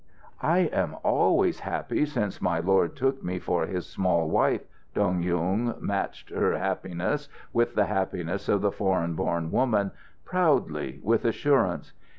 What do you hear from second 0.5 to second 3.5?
am always happy since my lord took me